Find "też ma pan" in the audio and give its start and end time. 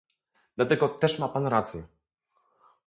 0.89-1.47